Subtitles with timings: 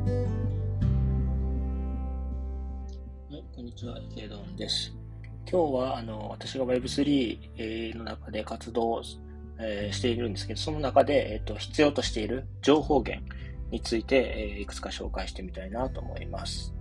[0.00, 0.06] は
[3.32, 4.94] い、こんにちは、池ドンです。
[5.50, 9.02] 今日はあの私が Web3 の中で活動
[9.58, 13.22] えしているんですけど、その中で、えっと必要としている情報源
[13.70, 16.72] について、えいくつか紹介してみたいなと思います。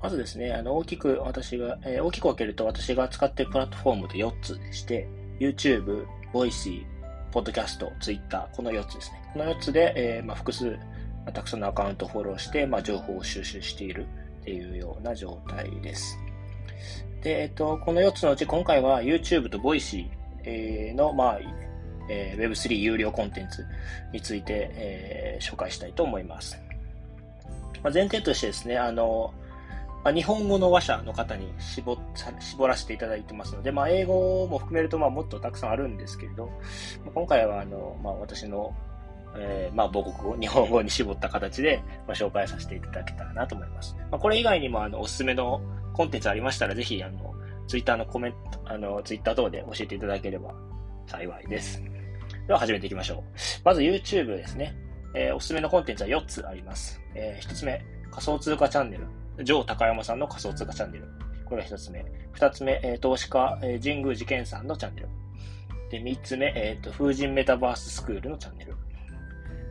[0.00, 5.08] まずですね、あの大きく私が、え大きく分けると私が使っているプラットフォームで4つでして、
[5.40, 6.84] YouTube、Voicy、
[7.32, 9.22] Podcast、Twitter、この4つですね。
[9.32, 10.78] この4つで、えー、まあ、複数、
[11.26, 14.06] まあ、たくさんのアカウントをフォローして、まあ、情報を収集している
[14.42, 16.18] っていうような状態です。
[17.22, 20.06] で、えっと、この4つのうち今回は YouTube と Voicy
[20.94, 21.40] の、まあ、
[22.08, 23.66] えー、Web3 有料コンテンツ
[24.12, 26.56] について、えー、紹介したいと思います。
[27.82, 29.34] まあ、前提としてですね、あの、
[30.04, 31.98] まあ、日本語の話者の方に絞
[32.38, 36.48] 絞らせていただいてますので、まあ、英語も含めるとまあもっとたくさんあるんですけれど、
[37.12, 38.72] 今回はあの、まあ、私の、
[39.38, 43.96] えー、まあ母国語、日本語に絞った形で、まあ、紹介させていただけたらなと思います。
[44.10, 45.60] まあ、これ以外にもあのおすすめの
[45.92, 47.34] コンテンツありましたら、ぜひあの
[47.66, 50.54] ツイッターのコメント、あのツイッター等で教えていただければ
[51.06, 51.82] 幸いです。
[52.46, 53.22] では始めていきましょう。
[53.64, 54.74] まず YouTube ですね。
[55.14, 57.00] えー、おすすめのコンテンツは4つあります。
[57.14, 59.44] えー、1つ目、仮想通貨チャンネル。
[59.44, 61.04] ジョー高山さんの仮想通貨チャンネル。
[61.44, 62.04] これが一つ目。
[62.32, 65.08] 二つ目、えー、投資家、えー、神宮寺健さんのチャンネル。
[65.90, 68.74] で、三つ目、えっ、ー、と、風神メタバーススクールのチャンネル。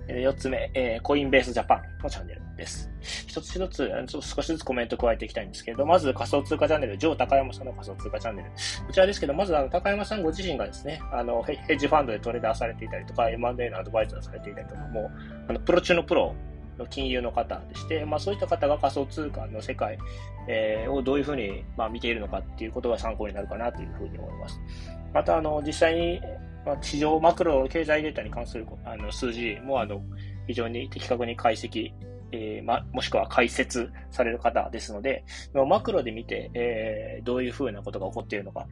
[0.07, 2.89] 4つ目、えー、コインベースジャパンのチャンネルです。
[3.27, 8.49] 一つ一つ、ちょっと少しずつコメント加えていきたいんですけど、まず仮想通貨チャンネル、ジョー高山さんの仮想通貨チャンネル。
[8.49, 15.11] こちらですけど、まずあの高山さんご自身がですね、あの、ヘッジファンドでトレーダーされていたりとか、M&A のアドバイザーされていたりとかも、
[15.47, 16.33] あの、プロ中のプロ
[16.77, 19.97] の金融の方でして、まあ、そういった方が仮想通貨の世界、
[20.47, 24.59] えー、をどういうふうに、まあ、見ているのかっていうことが参考になるかなというふうに思います。
[25.13, 26.21] また、あの、実際に、
[26.65, 30.01] まあ、市場マクロ経済データに関するあの数字も、あの、
[30.47, 31.91] 非常に的確に解析、
[32.31, 38.67] えー、ま、もしくは解説される方ですので、マクロで見て、えー、どういうふうなことが起こっているのか、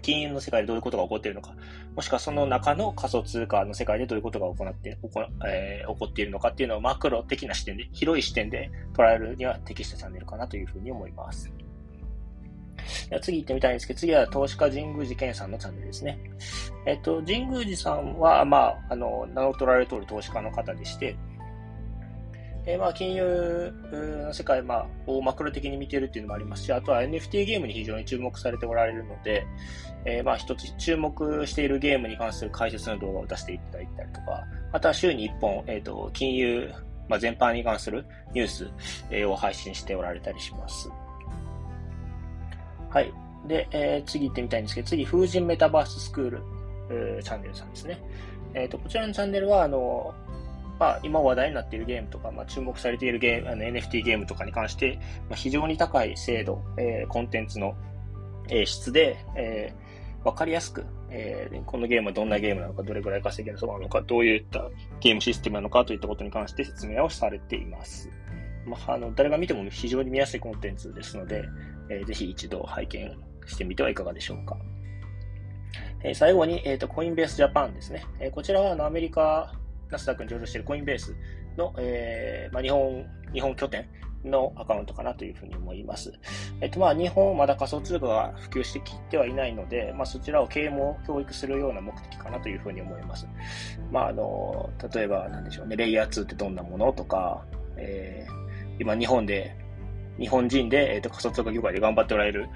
[0.00, 1.54] 金融の世界でどういうことが起こっているのか、
[1.96, 11.52] もしくはその中の仮想通貨の世界でどういうことが行って、起こ,、えー、起こっているのかっていうのをマクロ的な視点で、広い視点で捉えるには適したチャンネルかなというふうに思います。
[13.08, 16.18] では次行ってみたいんですけど、次は投資家神宮寺健さんのチャンネルですね。
[16.86, 21.16] えっと、神宮寺さんは、まあ、あの、名の取られる通り投資家の方でして、
[22.70, 23.72] え、まあ、金融
[24.26, 29.46] の世界、まあ、をマクロ的に見てるっていうのもありますし、あとは NFT ゲームに非常に注目されておられるので、
[30.04, 36.70] えー、まあ、一つ注目しているゲームに関する解説の動画を出していただいたりとか、あとは週に1本、えっ、ー、と、金融、
[37.08, 38.04] まあ、全般に関する
[38.34, 40.90] ニュース、を配信しておられたりします。
[42.90, 43.12] はい。
[43.46, 46.42] で、えー、次行ってみたいんですけど、次、風神メタバーススクール、
[46.90, 48.00] えー、チャンネルさんですね。
[48.54, 50.14] えっ、ー、と、こちらのチャンネルは、あの、
[50.78, 54.98] まあ、今話題になっているゲームとか、まあ、注目されているゲーム、あの NFT ゲームとかに関して、
[55.28, 57.74] まあ、非常に高い精度、えー、コンテンツの、
[58.48, 64.68] えー、質で、えー、わかりやすく、えー、このゲームはどんなゲームなのか、どれぐらい稼げるそうなのか、どういった
[65.00, 68.08] ゲームシステムなのかといったことに関して説明をされています。
[68.64, 71.44] まあ、あの、誰が見ても非常に見やすいコンテンツですので、
[71.90, 73.16] えー、ぜひ一度拝見
[73.46, 74.56] してみてはいかがでしょうか。
[76.02, 78.04] えー、最後に、えっ、ー、と、コインベースジャパンですね。
[78.20, 79.52] えー、こちらはあのアメリカ
[79.90, 81.14] ナスダックに上場しているコインベース
[81.56, 83.88] の、えー、まあ、日本、日本拠点
[84.24, 86.12] のアカウントかなというふうに思います。
[86.60, 93.26] えっと、まあ、日本まだ仮想通貨が普及してきてはいないので、まあ、そちらを啓蒙、教育するような目的かなというふうに思います。
[93.90, 97.44] まあ、あの、例えば、なんでしょうね、レイヤー2ってどんなものとか、
[97.76, 99.56] えー、今日本で、
[100.18, 102.48] 日本人で、えっ、ー、と、仮想通貨業界で頑張っておられる、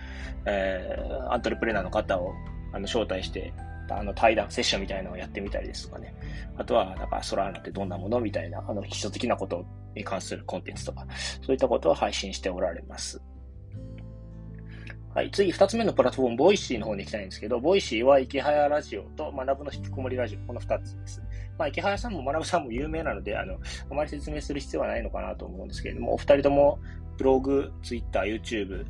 [0.46, 2.32] えー、アントレプレナーの方を、
[2.72, 3.52] あの、招待して、
[3.90, 6.14] あの対談、セッションみたいなのをやってみたりですとかね。
[6.56, 9.64] あとは、なんか、ソラーナってどんなものみたいな、あの、基礎的なこと
[9.94, 11.06] に関するコンテンツとか、
[11.42, 13.20] そういったことを配信しておられます。
[15.14, 15.30] はい。
[15.30, 21.22] 次、二つ目のプラットフォーム、ボイシーの方に行きたいんですけど、ボイシーはイケハヤラジオとマナブの引きこもりラジオ、この二つです。
[21.58, 23.58] まあ、イケハヤさんもマナブさんも有名なので、あの、
[23.90, 26.78] あまり説明する必要はないのかなと思うんですけれども、お二人とも、
[27.22, 28.84] ブログ、ツイッター、YouTube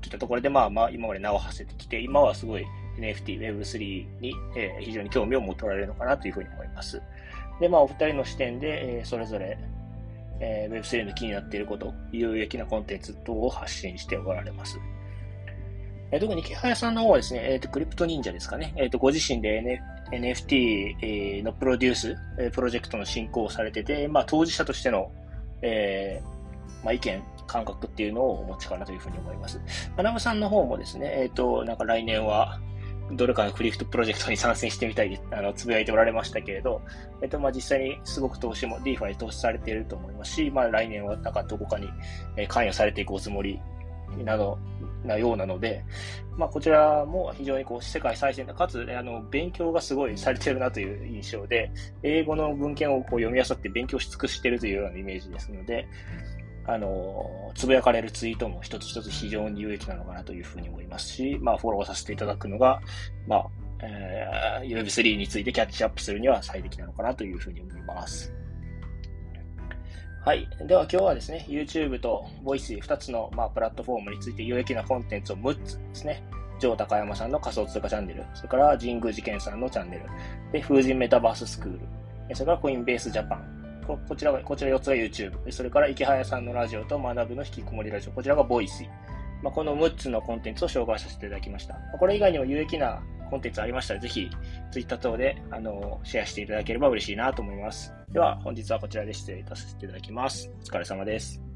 [0.00, 2.64] といったところで、まあまあ、今まで名を馳せてきて、今はすごい
[2.98, 7.02] NFT、Web3 に、えー、非常に興味を持っておられるのかなというふうに思います。
[7.60, 9.58] で、まあ、お二人の視点で、えー、それぞれ、
[10.38, 14.78] えー、Web3 の気になっていること、有益なコンテンツ等を発信しておられます。
[16.12, 18.72] えー、特に木原さんの方はですね、えっ、ー、と、クリプト忍者ですかね。
[18.76, 19.80] えっ、ー、と、ご自身で、N、
[20.12, 22.16] NFT のプロデュース、
[22.52, 25.10] プロジェクトの進行をされてて、まあ、当事者としての、
[25.60, 26.37] えー、
[26.84, 29.60] まあ、意見、感覚っていうのをお持ちかなというふうに思います。
[29.96, 32.60] 学さんの方もですね、えっ、ー、と、なんか来年は、
[33.12, 36.82] どれかのクリフトプロジェクトに参戦してみたいあの、つぶやいておられましたけれど、
[37.22, 41.88] えっと、まあ、実際にすごく投資も DeFi 投資されていると思いますし、まあ、来年はなんかどこかに
[42.48, 43.60] 関与されていくおつもり
[44.24, 44.58] など、
[45.04, 45.84] なようなので、
[46.36, 51.70] まあ、こちらも非常にこう世界最先端、かつ、あの勉強がすごいされてるなという印象で、
[52.02, 55.88] 英語の文献をこう読み漁って勉強し尽くしているというようなイメージですので、
[56.68, 62.80] あの、つぶやかれるツイートも一つ一つ非常に有益なのかなというふうに思いますし、まあ、フォローさせていただくのが、
[63.26, 63.46] まあ、
[63.80, 68.32] えー、Web3 についてキャッチアップするには最適なのかなというふうに思います。
[70.26, 70.46] はい。
[70.66, 76.22] では今日はですね、YouTube と Voice2 つの、まあ、プラットフォームについて有益なコンテンツを6つですね、
[76.60, 80.02] ジョー高山さんの仮想通貨チャンネル、それから神宮寺健さんのチャンネル、
[80.52, 81.80] で、風神メタバーススクール、
[82.34, 83.57] それからコインベースジャパン、
[83.88, 85.50] ここちらが、こちら4つが YouTube。
[85.50, 88.12] それから池早さんのラジオと学ぶの引きこもりラジオ。
[88.12, 88.84] こちらがボイス。
[89.42, 91.74] まあ、この6つのコンテンツを紹介させていただきました。
[91.98, 94.28] これ以外にも有益なコンテンツありましたら、ぜひ
[94.72, 97.94] Twitter 等であのシェアしていただければ嬉しいなと思います。
[98.12, 100.50] では、本日はこちらで失礼いたさせていただきます。
[100.60, 101.47] お疲れ様です。